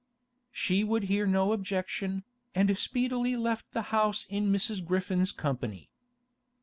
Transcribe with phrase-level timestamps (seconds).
[0.51, 2.23] She would hear no objection,
[2.55, 4.83] and speedily left the house in Mrs.
[4.83, 5.91] Griffin's company.